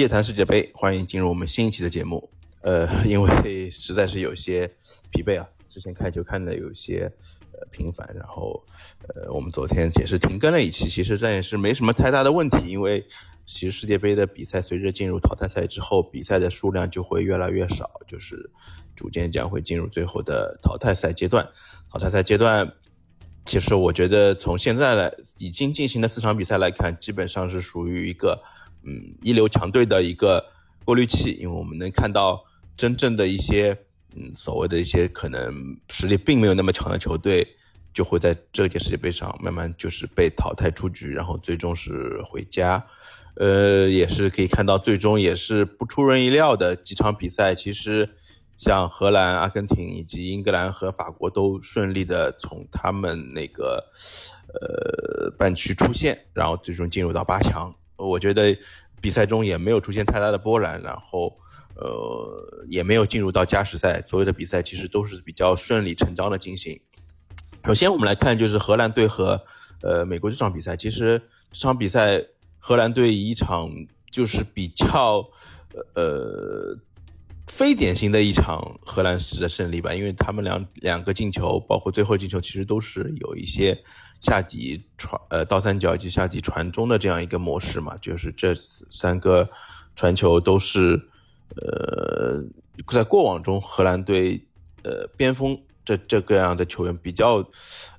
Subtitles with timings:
[0.00, 2.26] 夜谈世界杯，欢迎进入我们新一期的节目。
[2.62, 4.66] 呃， 因为实在是有些
[5.10, 7.00] 疲惫啊，之前看球看的有些
[7.52, 8.64] 呃频繁，然后
[9.08, 13.06] 呃，我们昨天也是停更了一期，其实这也是没什么太大的问题，因为
[13.44, 18.50] 其实世界杯的比赛随着进入淘汰赛之后，比赛的数量就会越来越少，就是
[18.96, 21.46] 逐渐将会进入最后的淘汰赛阶段。
[21.92, 22.72] 淘汰赛阶段，
[23.44, 28.42] 其实我觉得从现在来已经进行的四场比赛来看，基本上是属于一个
[28.84, 30.44] 嗯一流强队的一个
[30.84, 32.44] 过滤器，因为我们能看到。
[32.76, 33.76] 真正的一些，
[34.16, 37.46] 嗯，所谓的一些可能实力并没有那么强的球队，
[37.92, 42.82] 就会在这届世界杯上慢慢就是被淘汰出局，然后最终是回家。
[43.34, 48.08] 呃，也是可以看到，最终也是不出人意料的几场比赛，其实
[48.56, 53.84] 像荷兰、阿根廷以及英格兰和法国都顺利的从他们那个
[54.54, 57.74] 呃半区出线，然后最终进入到八强。
[58.00, 58.56] 我觉得
[59.00, 61.36] 比赛中也没有出现太大的波澜，然后。
[61.76, 66.78] 呃，也没有进入到加时赛，所有的比赛其实都是比较顺理成章的进行。
[67.64, 69.40] 首先，我们来看就是荷兰队和
[69.80, 70.76] 呃美国这场比赛。
[70.76, 71.18] 其实
[71.50, 72.22] 这场比赛，
[72.58, 73.70] 荷兰队一场
[74.10, 75.26] 就是比较
[75.94, 76.76] 呃
[77.46, 83.78] 非典型的一场荷兰式的胜利吧，因为他们两两个进球，包括最后进球，其实都是有一些
[84.20, 89.48] 下底传呃倒三角以及下底传中的这样一个模式嘛，就是这三个
[89.96, 91.06] 传球都是。
[91.56, 92.40] 呃，
[92.92, 94.40] 在过往中，荷兰队
[94.84, 97.38] 呃边锋这这个样的球员比较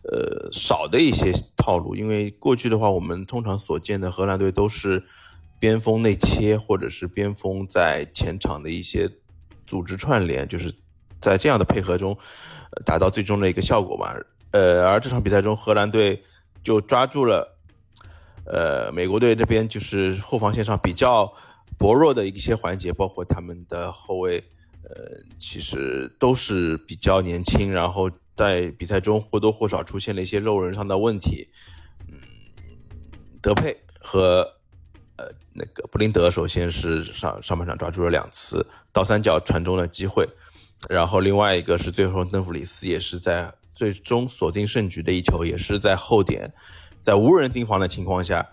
[0.04, 5.04] 呃少的一些套路，因为过去的话，我们通常所见的荷兰队都是
[5.60, 9.12] 边锋内切，或者是边锋在前场的一些
[9.68, 10.74] 组织串联，就是
[11.20, 12.18] 在这样的配合中
[12.86, 14.16] 达到最终的一个效果吧。
[14.52, 16.24] 呃，而这场比赛中，荷兰队
[16.64, 17.58] 就抓住了
[18.46, 21.34] 呃美国队这边就是后防线上比较。
[21.78, 24.38] 薄弱的一些环节，包括他们的后卫，
[24.84, 31.48] 呃，其实都是比较年轻，然后在比赛中或多或少出现了一些肉人上的问题。
[32.08, 32.20] 嗯，
[33.42, 34.48] 德佩和
[35.18, 38.64] 呃那个布林德，首先是上上半场抓住了两次
[38.94, 40.30] 倒三角传中的机会，
[40.88, 46.54] 然后另外一个是最后邓弗里斯也是在最终锁定胜局的一球，也是在后点，
[47.02, 48.48] 在无人盯防的情况下，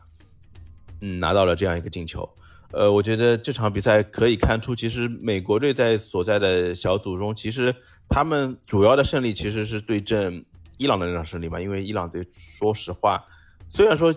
[1.00, 2.28] 嗯，拿到了这样一个进球。
[2.70, 7.74] 呃，我觉得这场比赛可以看出，其实美国队在所在的小组中，其实
[8.10, 10.44] 他们主要的胜利其实是对阵
[10.76, 11.58] 伊朗的那场胜利吧。
[11.58, 13.24] 因为伊朗队说实话，
[13.70, 14.14] 虽然说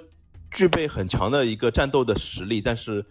[0.52, 3.06] 具备很强的一个战斗的实力，但是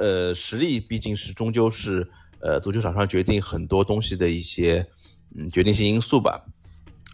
[0.00, 2.10] 呃，实力毕竟是终究是
[2.40, 4.84] 呃足球场上决定很多东西的一些
[5.36, 6.44] 嗯决定性因素吧。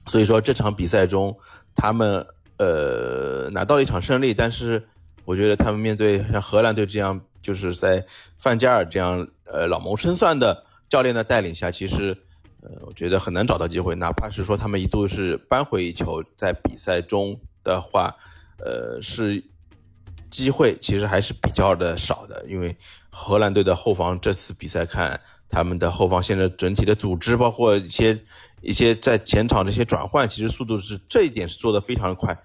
[0.08, 1.36] 所以说这场比赛中，
[1.74, 2.26] 他们
[2.56, 4.88] 呃拿到了一场胜利，但是
[5.24, 7.20] 我觉得他们面对像荷兰队这样。
[7.40, 8.04] 就是在
[8.36, 12.14] 范加尔这样呃老谋深算的教练的带领下，其实
[12.60, 18.14] 呃我觉得很难找到机会，哪怕是说他们一度是扳回一球，在比赛中的话，
[18.58, 19.42] 呃是
[20.28, 22.76] 机会其实还是比较的少的，因为
[23.08, 28.18] 荷兰队的后防这次比赛看他们的后防线的整体的组织，包括一些
[28.60, 32.36] 一些在前场这些转换，其实速度是这一点是做的非常的快。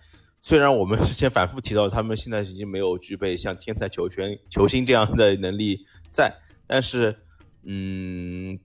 [0.41, 6.33] 虽然我们之前反复提到，他们现在已经没有具备像天才球员、球星这样的能力在，
[6.67, 7.15] 但是，
[7.63, 8.59] 嗯，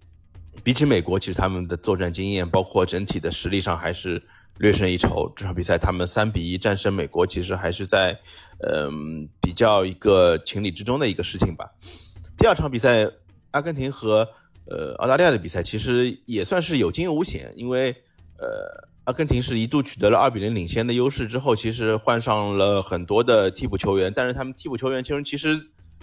[0.65, 4.21] 比起美国，其实他们的作战经验，包括整体的实力上，还是
[4.56, 5.32] 略胜一筹。
[5.37, 8.19] 这场比赛他们三比一战胜美国，其实还是在，
[8.69, 11.71] 嗯，比较一个情理之中的一个事情吧。
[12.37, 13.09] 第二场比赛，
[13.50, 14.28] 阿根廷和
[14.66, 17.91] 呃澳大利亚的比赛，其实也算是有惊无险，因为，
[18.38, 18.88] 呃。
[19.04, 25.59] 阿根廷是一度取得了二比零领先的优势之后，其实换上了很多的替补球员，但是他们替补球员其实其实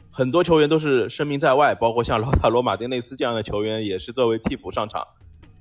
[0.10, 5.06] 很多球员都是声名在外，包括像劳塔罗马丁内斯这样的球员也是作为替补上场。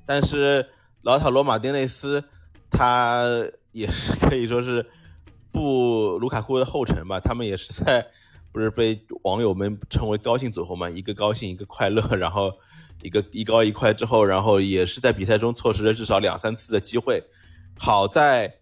[0.06, 0.66] 但是
[1.02, 2.24] 劳塔罗马丁内斯
[2.70, 3.26] 他
[3.72, 4.86] 也是可以说是
[5.52, 8.06] 步卢卡库的后尘吧，他们也是在
[8.54, 12.50] 不是被网友们称为高兴组合嘛，一个高兴一个快乐，然后。
[13.02, 17.22] 一个一高一快之后，然后也是在比赛中错失了至少两三次的机会。
[17.76, 18.54] 好在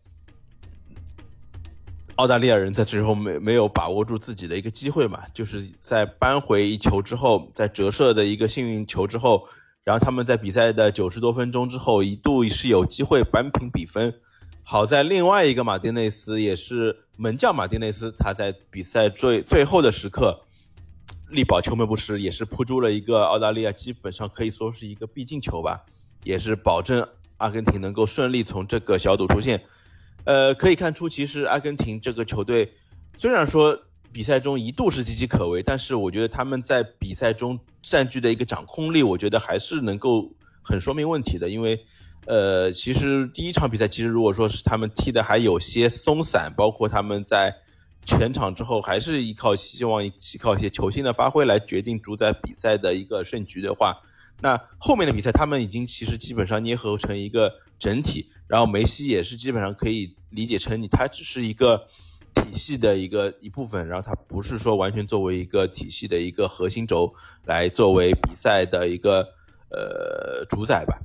[2.16, 9.46] 澳大利亚人在最后没没有把握住自己的一个机会嘛，就是在扳回一球之后，在折射的一个幸运球之后，
[9.84, 14.12] 然后他们在比赛的九十多分钟之后一度是有机会扳平比分。
[14.62, 20.42] 好在另外一个马丁内斯也是门将马丁内斯，他在比赛最最后的时刻。
[21.28, 25.82] 力保球门不失，也是扑出了一个澳大利亚基本上可以说是一个必进球吧，
[26.24, 29.62] 也是保证阿根廷能够顺利从这个小组出线。
[30.24, 32.74] 呃，可以看出，其实阿根廷这个球队
[33.16, 33.80] 虽然说
[34.12, 40.30] 比赛中一度是岌岌可危，但是我觉得他们在比赛中占据的一个掌控力，我觉得还是能够
[40.60, 41.48] 很说明问题的。
[41.48, 41.82] 因为，
[42.26, 47.54] 呃，其实第一场比赛，其实如果说是他们踢的还有些松散，包括他们在
[48.04, 53.96] 全场之后还是依靠希望依靠一些球星的发挥来决定主宰比赛的一个胜局的话，
[54.40, 61.86] 那后面的比赛他们已经其实基本上捏合成一个整体，然后梅西也是基本上可以理解成你，他只是一个。
[62.34, 67.12] 体系的一个一部分，然后他不是说完全作为一个体系的一个核心轴
[67.44, 69.20] 来作为比赛的一个
[69.68, 70.98] 呃主宰吧。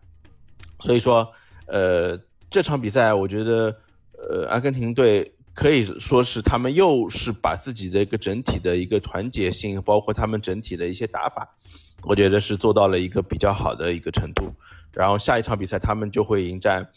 [0.79, 1.27] 所以说，
[1.65, 2.19] 呃，
[2.49, 3.75] 这场比赛我觉得，
[4.13, 11.55] 呃，阿根廷队可以说是他们又是把自己的一个整体的一个团结性，包括他们整体的一些打法，
[12.03, 14.51] 我觉得是做到了一个比较好的一个程度。
[14.91, 16.87] 然后下一场比赛他们就会迎战。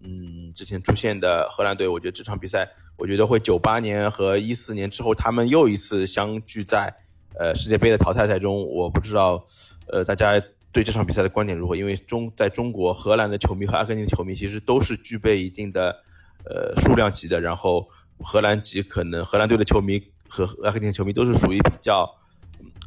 [0.00, 6.94] 嗯，之前出现的荷兰队，我觉得这场比赛，我觉得会九八年和一四年之后，他们又一次相聚在
[7.36, 8.64] 呃世界杯的淘汰赛中。
[8.72, 9.44] 我不知道，
[9.88, 10.40] 呃，大家
[10.72, 11.76] 对这场比赛的观点如何？
[11.76, 16.02] 因为中在中国，荷兰的球迷和阿根廷的球迷其实都是具备一定的
[16.44, 17.40] 呃数量级的。
[17.40, 17.88] 然后
[18.20, 22.08] 荷兰籍可能荷兰队的球迷和阿根廷球迷都是属于比较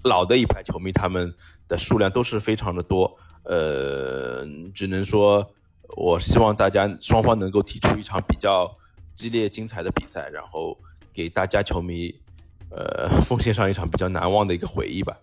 [0.03, 1.33] 老的一派球迷，他们
[1.67, 3.17] 的数量都是非常的多。
[3.43, 5.53] 呃，只能说。
[5.97, 8.77] 我希望大家双方能够踢出一场比较
[9.13, 10.77] 激烈精彩的比赛，然后
[11.11, 12.15] 给大家球迷，
[12.69, 15.17] 呃，奉献上一场比较难忘的一个回忆吧。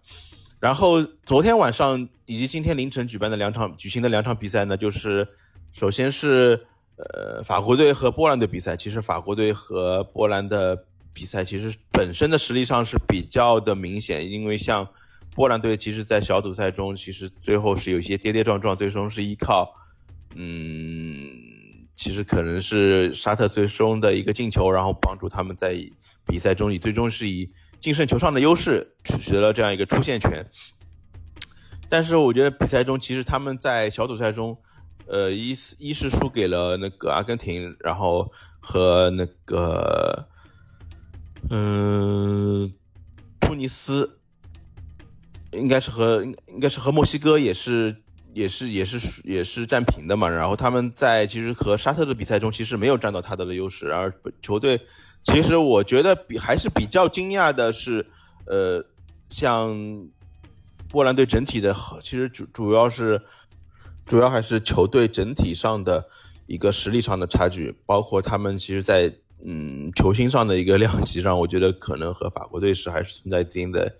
[0.61, 5.27] 然后昨天晚上以及今天凌晨举办的两场举行的两场比赛呢，就是
[5.73, 6.67] 首先是
[6.97, 8.77] 呃法国队和波兰队比赛。
[8.77, 14.89] 其实法国队和波兰的比赛其实本身的实力上是比较的明显，因为像
[15.35, 19.73] 波兰队其实，在小组赛中其实最后是有一些跌跌撞撞，最终是依靠。
[20.35, 21.31] 嗯，
[21.95, 25.77] 其实可能是沙特最终的一个进球，然后帮助他们在
[26.27, 27.49] 比赛中以最终是以
[27.81, 30.45] 净胜球上的优势取得了这样一个出线权。
[31.89, 34.59] 但是我觉得比赛中其实他们在小组赛中，
[35.07, 40.29] 呃，一一是输给了那个阿根廷，然后和那个
[41.51, 42.73] 嗯
[43.41, 44.19] 突尼斯，
[45.53, 48.03] 应该是和应该是和墨西哥也是。
[48.35, 54.81] 也是也是也是战平的嘛，然后他们在其实和沙特的比赛中其实没有占到他的优势，而球队
[55.25, 58.07] 其实我觉得比还是比较惊讶的是，
[58.47, 58.85] 呃，
[59.31, 59.75] 像
[60.89, 63.21] 波兰队整体的，其实主主要是
[64.07, 66.07] 主要还是球队整体上的
[66.47, 69.13] 一个实力上的差距，包括他们其实在
[69.45, 73.93] 嗯球星上的一个量级上，我觉得可能和法国队是还是存在一定的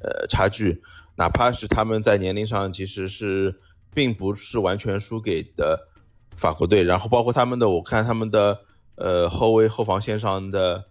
[0.00, 0.80] 呃差距，
[1.16, 3.54] 哪怕是他们在年龄上其实是。
[3.94, 5.88] 并不是完全输给的
[6.34, 8.58] 法国队，然后包括他们的，我看他们的
[8.94, 10.82] 呃后卫后防线上的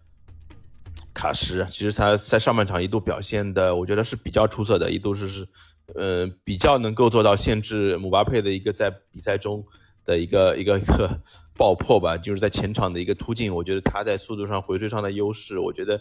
[1.13, 5.47] 卡什，其实他在上半场一度表现的，我觉得是比较出色的，一度是是
[5.95, 9.65] 呃比较能够做到限制姆巴佩的一个在比赛中
[10.05, 11.09] 的一个一个一个
[11.57, 15.99] 爆破吧，就是在前场的一个突进，我觉得他在速度上回追上的优势，我觉得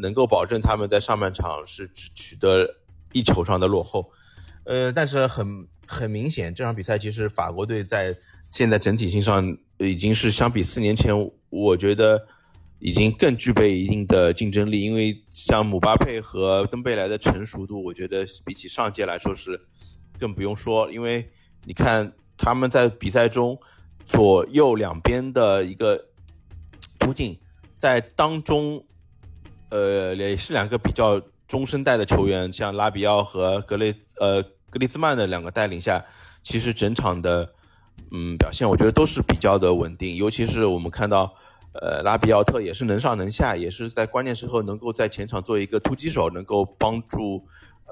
[0.00, 2.76] 能够保证他们在上半场是取得
[3.12, 4.08] 一球上的落后，
[4.64, 5.66] 呃，但是很。
[5.88, 8.14] 很明显，这场比赛其实法国队在
[8.50, 11.14] 现在整体性上已经是相比四年前，
[11.48, 12.28] 我觉得
[12.78, 14.82] 已经更具备一定的竞争力。
[14.82, 19.58] 因为像姆巴佩和登贝莱的成熟度，我觉得比起上届来说是
[20.18, 20.92] 更不用说。
[20.92, 21.26] 因为
[21.64, 23.58] 你看他们在比赛中
[24.04, 26.08] 左右两边的一个
[26.98, 27.38] 突进，
[27.78, 28.84] 在当中，
[29.70, 34.44] 呃，也是两个比较中生代的球员，像拉比奥和格雷，呃。
[34.70, 36.04] 格里兹曼的两个带领下，
[36.42, 37.54] 其实整场的
[38.10, 40.16] 嗯表现，我觉得都是比较的稳定。
[40.16, 41.34] 尤其是我们看到，
[41.72, 47.42] 呃，拉比奥特也是能上能下，也是在关键时候能够在前场做一个突击手，能够帮助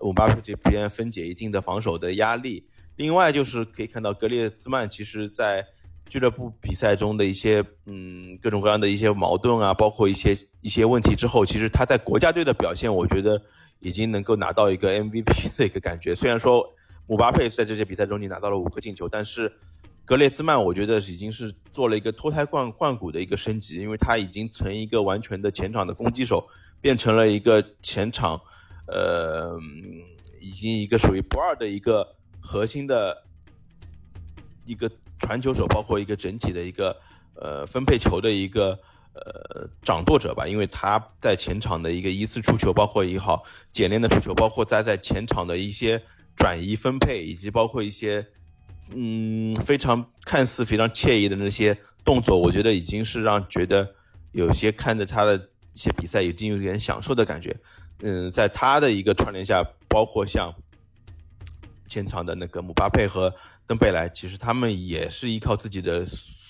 [0.03, 2.67] 姆巴佩这边分解一定的防守的压力。
[2.97, 5.67] 另外就是可以看到格列兹曼，其实在
[6.09, 13.41] 俱乐部比赛中的一些嗯各种各样的一些矛盾啊，包括一些一些问题之后，其实他在国家队的表现，我觉得。
[13.81, 16.15] 已经能够拿到一个 MVP 的一个感觉。
[16.15, 16.67] 虽然说
[17.07, 19.53] 姆巴佩在这些比赛中你拿到了五个进球，但是
[20.05, 26.47] 格列兹曼我觉得已经是做了一个脱胎换换骨的一个升级，因为他已经从一个完全的前场的攻击手，
[26.81, 28.41] 变成了一个前场，
[28.87, 29.59] 呃，
[30.41, 33.25] 已经一个属于不二的一个核心的
[34.65, 36.97] 一个传球手，包括一个整体的一个
[37.35, 38.79] 呃分配球的一个。
[39.17, 43.43] 呃，掌舵者吧，因为他在前场的一个一次出球，包括也好
[43.73, 46.03] 简练的出球，包括在在前场的一些
[46.37, 48.27] 转移分配，以及包括一些
[48.91, 53.91] 嗯非常看似非常惬意的那些动作，我觉得已经是让觉得
[54.33, 55.37] 有些看着他的
[55.73, 57.57] 一些比赛已经有点享受的感觉。
[58.01, 60.55] 嗯，在他的一个串联下，包括像
[61.89, 63.35] 前场的那个姆巴佩和
[63.67, 66.05] 登贝莱，其实他们也是依靠自己的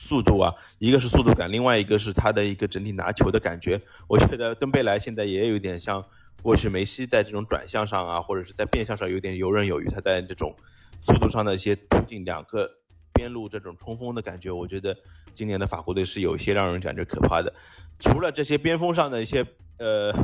[0.06, 3.80] 速度啊，一个是速度感，另外一个是他的一个整体拿球的感觉。
[4.08, 6.04] 我觉得登贝莱现在也有点像
[6.42, 9.88] 过去梅西在这种转向上啊，或者是在变向上有点游刃有余。
[9.88, 10.54] 他在这种
[11.00, 12.70] 速度上的一些突进，两个
[13.12, 14.96] 边路这种冲锋的感觉，我觉得
[15.34, 17.52] 今年的法国队是有一些让人感觉可怕的。
[17.98, 19.44] 除了这些边锋上的一些
[19.78, 20.14] 呃。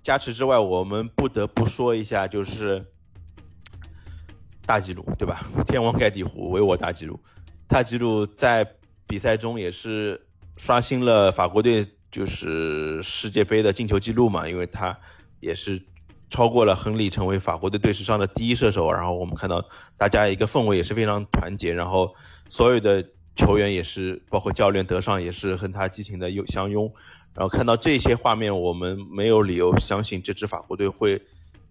[0.00, 2.82] 加持之外，我们不得不说一下，就是
[4.64, 5.44] 大吉鲁，对吧？
[5.66, 7.18] 天王盖地虎，唯我大吉鲁。
[7.66, 8.64] 大吉鲁在
[9.08, 10.20] 比赛中也是
[10.56, 14.96] 刷新了法国队就是世界杯的进球记录嘛，因为他
[15.40, 15.82] 也是
[16.30, 18.92] 超过了亨利，成为法国队队史上的第一射手。
[18.92, 19.64] 然后我们看到
[19.96, 22.14] 大家一个氛围也是非常团结，然后
[22.48, 23.02] 所有的
[23.34, 26.92] 球员也是，包括教练德尚也是和他激情的相拥。
[27.34, 31.22] 然后看到这些画面，我们没有理由相信这支法国队会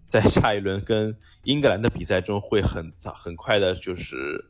[0.06, 1.14] 在下一轮跟
[1.44, 4.42] 英格兰的比赛中会很早很快的，就是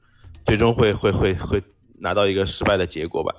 [0.45, 1.62] 最终会会会会
[2.00, 3.35] 拿到一个失败的结果吧。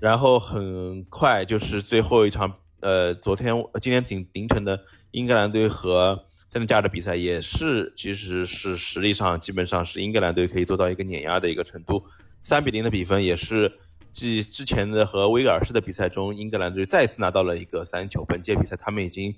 [0.00, 12.04] 然后很快就是最后一场，呃，昨天今天凌凌晨的英格兰队和塞内加尔的比赛，也是其实是实力上基本上是英格兰队可以做到一个碾压的一个程度，
[12.40, 13.80] 三比零的比分也是。
[14.16, 18.24] 继之前的和威尔士的比赛中，英格兰队再次拿到了一个三球。
[18.24, 19.34] 本届比赛他们已经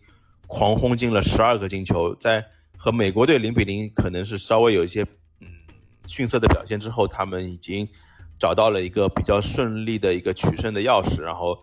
[0.46, 2.44] 狂轰进了十二个进球，在
[2.76, 5.02] 和美国队零比零可能是稍微有一些
[5.40, 5.48] 嗯
[6.06, 7.88] 逊色的表现之后，他们已经
[8.38, 11.20] 找到了一个比较顺利的一个取胜的钥匙。
[11.20, 11.58] 然后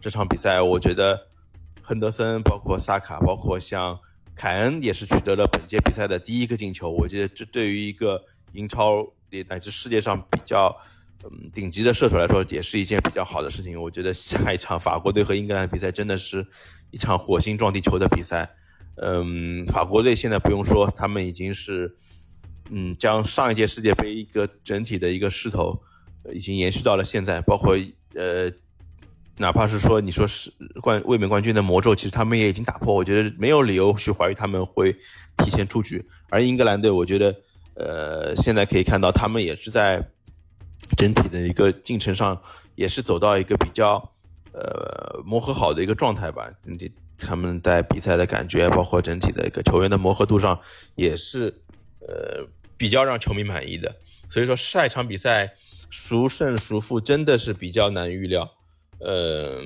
[0.00, 1.28] 这场比赛，我觉得
[1.82, 3.98] 亨德森、包括萨卡、包括像
[4.34, 6.90] 凯恩也是取得了本届比赛的第一个进球。
[6.90, 10.76] 我觉得这对于一个英超也乃至世界上比较。
[11.24, 13.80] 嗯，顶级的射手来说也是一件比较好的事情。
[13.80, 16.46] 我觉得下一场法国队和英格兰比赛真的是
[16.90, 18.48] 一场火星撞地球的比赛。
[18.96, 21.96] 嗯，法国队现在不用说，他们已经是
[22.70, 25.82] 嗯将上一届世界杯一个整体的一个势头
[26.32, 27.76] 已经延续到了现在，包括
[28.14, 28.50] 呃
[29.36, 32.94] 哪怕是说你说是冠卫冕冠军的魔咒，其实他们也已经打破。
[32.94, 34.92] 我觉得没有理由去怀疑他们会
[35.38, 36.04] 提前出局。
[36.28, 37.34] 而英格兰队，我觉得
[37.74, 40.02] 呃现在可以看到他们也是在。
[40.96, 42.40] 整体的一个进程上
[42.76, 43.96] 也是走到一个比较
[44.52, 46.48] 呃磨合好的一个状态吧。
[47.18, 50.60] 他们在比赛的感觉，包括整体的一个球员的磨合度上，
[50.94, 51.52] 也是
[52.00, 53.96] 呃比较让球迷满意的。
[54.30, 55.52] 所以说下一场比赛
[56.04, 58.52] 孰胜孰负真的是比较难预料。
[58.98, 59.60] 呃，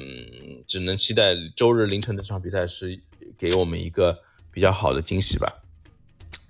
[0.66, 3.00] 只能期待周日凌晨的这场比赛是
[3.37, 4.18] 给我们一个
[4.52, 5.62] 比较好的惊喜吧。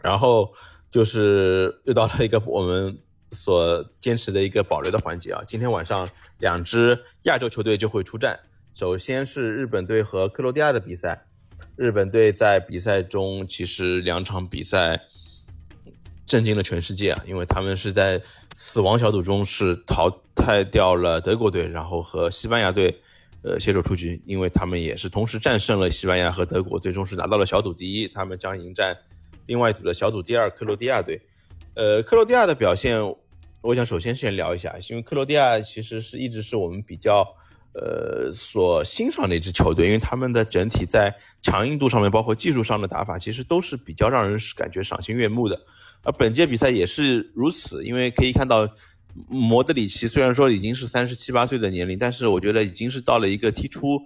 [0.02, 0.52] 然后
[0.90, 2.98] 就是又到了一个我们。
[3.32, 6.08] 所坚持的一个保留的环节啊，今天晚上
[6.40, 8.40] 两支亚洲球队就会出战。
[8.74, 11.26] 首先是日本队和克罗地亚的比赛。
[11.76, 15.02] 日本队在比赛中其实两场比赛
[16.30, 18.22] 震惊了全世界啊，因为他们是在
[18.54, 22.96] 死亡小组中是淘汰掉了德国队，然后和西班牙队
[23.42, 28.06] 呃携手出局，因为他们也是同时战胜了西班牙和德国，最终是拿到了小组第一。
[28.06, 28.96] 他们将迎战
[29.46, 31.20] 另外一组的小组第二克罗地亚队。
[31.74, 33.02] 呃，克罗地亚的表现，
[33.60, 37.26] 我想首先先聊一下，因为克罗地亚其实是一直是我们比较
[37.74, 45.60] 呃所欣赏的一支球队，因为他们的整体在强硬度上面，包括技术上的打法，其实都是比较让人感觉赏心悦目的。
[46.02, 48.68] 而本届比赛也是如此，因为可以看到
[49.28, 54.00] 莫德里奇虽然说已经是三十七八岁的年龄，但是我觉得已经是到了一个踢出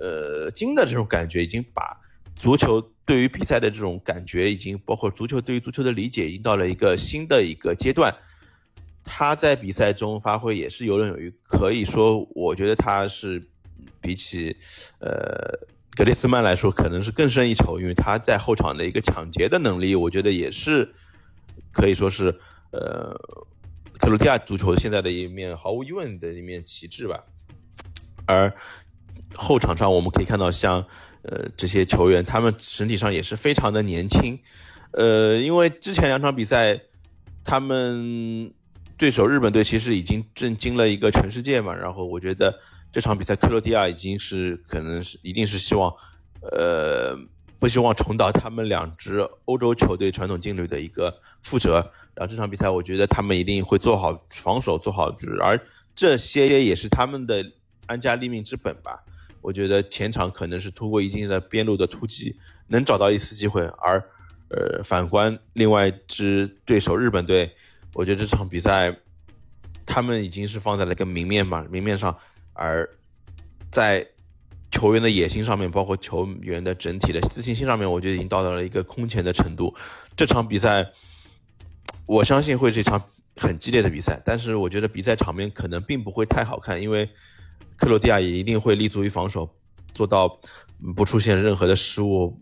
[0.00, 2.00] 呃金的这种感觉，已经把。
[2.34, 8.12] 足球对于比赛的这种感觉，已经包括足球对于足球的理解，已经到了一个新的一个阶段。
[9.04, 13.40] 他在比赛中发挥也是游刃有余，可以说，我觉得他是
[14.00, 14.56] 比起
[14.98, 15.56] 呃
[15.94, 20.92] 格列斯曼来说，可能是更胜一筹，因为他在后场的一个抢劫的能力，我觉得也是
[21.72, 22.28] 可以说是
[22.70, 23.14] 呃
[23.98, 27.24] 克罗地亚足球现在的一面毫无疑问的一面旗帜吧。
[28.26, 28.54] 而
[29.34, 30.86] 后场上我们可以看到像。
[31.24, 34.36] 呃，这些球员他们整体上也是非常的年轻，
[34.90, 36.80] 呃，因为之前两场比赛，
[37.44, 38.52] 他们
[38.96, 41.72] 对手日本队其实已经震惊了一个全世界嘛。
[41.72, 42.52] 然后我觉得
[42.90, 45.94] 这场比赛克罗地亚已经是可能是一定是希望，
[46.40, 47.16] 呃，
[47.62, 51.74] 不希望重蹈他们两支欧洲球队传统劲旅的一个覆辙。
[52.12, 55.56] 然后这场比赛，我觉得他们一定会做好防守，做好就是，而
[55.94, 57.52] 这些也是他们的
[57.86, 59.04] 安家立命之本吧。
[59.40, 64.04] 我觉得前场可能是通过一定的边路的突击能找到一丝机会，而
[64.48, 67.48] 呃反观另外一支对手日本队，
[67.94, 68.92] 我觉得这场比赛
[69.86, 72.18] 他们已经是放在了一个明面嘛明面上，
[72.54, 72.90] 而
[73.70, 74.04] 在
[74.72, 79.72] 球员的野心上面，包括球员的整体的自信心上面，我觉得已经到达了一个空前的程度。
[80.16, 80.90] 这场比赛，
[82.06, 83.00] 我相信会是一场
[83.36, 87.08] 很激烈的比赛，但是我觉得比赛场面可能并不会太好看，因为
[87.76, 89.48] 克罗地亚也一定会立足于防守，
[89.92, 90.40] 做到
[90.96, 92.40] 不出现任何的失误，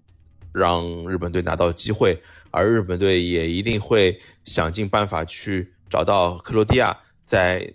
[0.52, 2.18] 让日本队拿到机会，
[2.52, 7.74] 而日本队也一定会想尽办法去找到克罗地亚在。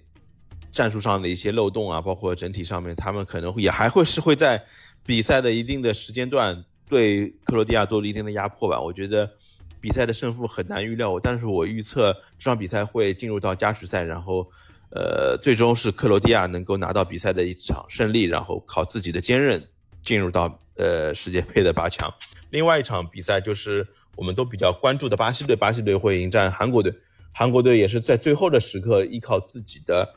[0.75, 4.61] 战术上的一些漏洞啊，包括整体上面，他们可能也还会是会在
[5.05, 8.79] 比赛的一定的时间段对克罗地亚做了一定的压迫吧。
[8.81, 9.31] 我觉得
[9.79, 14.45] 比赛的胜负很难预料，但是我预测这场比赛会进入到加时赛，然后
[14.91, 19.65] 呃，最终是克罗地亚能够拿到比赛的一场胜利，然后靠自己的坚韧
[20.01, 22.13] 进入到呃世界杯的八强。
[22.49, 26.93] 另外一场比赛就是我们都比较关注的巴西队，巴西队会迎战韩国队，
[27.31, 30.13] 韩国队也是在最后的时刻依靠自己的。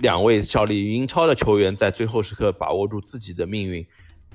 [0.00, 3.86] 两位效力于英超的球员在最后时刻把握住自己的命运，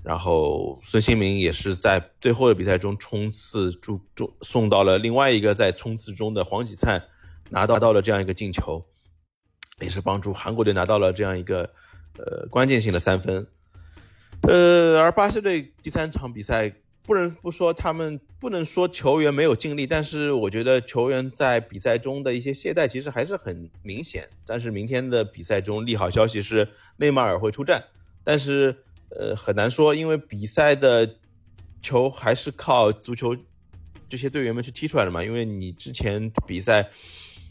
[0.03, 7.03] 然后孙兴民也是在最后的比赛中冲刺助助送到了另外一个在冲刺中的黄喜灿
[7.50, 8.86] 拿到到了这样一个进球，
[9.81, 11.69] 也是帮助韩国队拿到了这样一个
[12.17, 13.48] 呃关键性的三分，
[14.41, 16.74] 呃，而巴西队第三场比赛。
[17.05, 24.27] 不能不说他们不能说球员没有尽力，但是我觉得球员在比赛中的一些懈怠其实还是很明显。
[24.45, 27.83] 但是明天的比赛中，利好消息是内马尔会出战，
[28.24, 28.75] 但是
[29.09, 31.17] 呃很难说，因为比赛的
[31.81, 33.38] 球还是靠足球
[34.09, 35.24] 这些队员们去踢出来的嘛。
[35.24, 36.89] 因为你之前比赛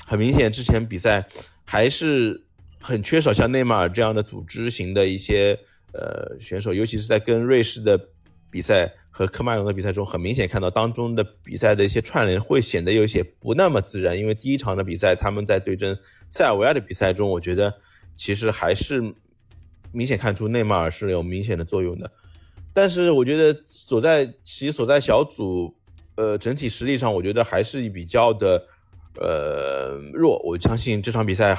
[0.05, 1.25] 很明显，之前比赛
[1.65, 2.45] 还是
[2.81, 5.57] 很缺少像内马尔这样的组织型的一些
[5.93, 8.09] 呃选手，尤其是在跟瑞士的
[8.55, 8.95] 比赛。
[9.17, 14.19] 和科迈隆的比赛中，很明显看到当中的比赛的一些串联会显得有些不那么自然。
[14.19, 15.97] 因为第一场的比赛，他们在对阵
[16.29, 17.73] 塞尔维亚的比赛中，我觉得
[18.17, 19.15] 其实还是
[19.93, 22.11] 明显看出内马尔是有明显的作用的。
[22.73, 25.73] 但是我觉得所在其所在小组，
[26.17, 28.67] 呃，整体实力上，我觉得还是比较的
[29.21, 30.43] 呃弱。
[30.45, 31.57] 我相信这场比赛，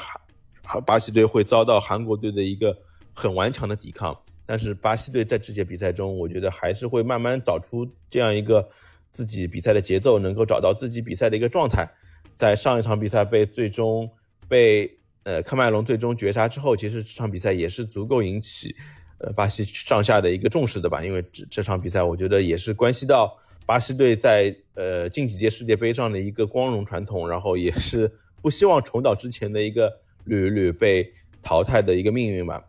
[0.61, 2.77] 韩巴西队会遭到韩国队的一个
[3.13, 4.13] 很顽强的抵抗。
[4.45, 8.67] 但是巴西队在这届比赛中，我觉得还是会慢慢找出这样一个
[9.11, 11.87] 自己比赛的节奏，能够找到自己比赛的一个状态。
[12.35, 14.09] 在上一场比赛被最终
[14.47, 14.91] 被
[15.23, 18.75] 呃喀麦隆最终绝杀之后，其实这场比赛也是足够引起
[19.19, 21.03] 呃巴西上下的一个重视的吧？
[21.03, 29.91] 因为这这场比赛我觉得也是关系到巴西队在呃近几届世界杯上的一个光荣传统，然后也是不希望重蹈之前的一个
[30.25, 31.09] 屡屡被
[31.41, 32.63] 淘汰的一个命运吧。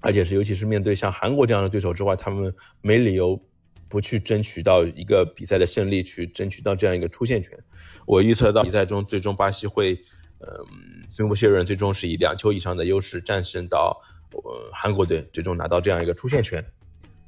[0.00, 3.40] 而且是，尤其是面对像韩国这样的对手之外，他们没理由
[3.88, 7.52] 不去争取到一个比赛的胜利，去争取到这样一个出线权。
[8.06, 9.94] 我预测到比赛中，最终巴西会，
[10.40, 10.48] 嗯，
[11.16, 14.00] 兵不血刃，最终是以两球以上的优势战胜到
[14.32, 16.64] 呃韩国队，最终拿到这样一个出线权。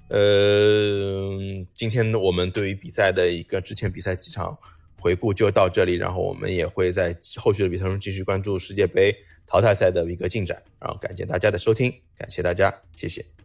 [0.09, 1.39] 呃，
[1.73, 4.57] 今天我们对于比赛的一个之前比赛几场
[5.01, 9.17] 回顾就到这里，然后我们也会在后续的比赛中继续关注世界杯。
[9.47, 13.40] 淘汰赛的一个进展，然后感谢大家的收听，感谢大家，谢谢。